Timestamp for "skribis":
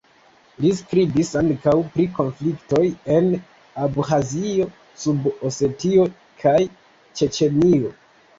0.77-1.27